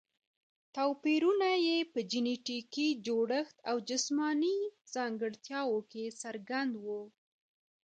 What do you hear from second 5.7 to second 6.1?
کې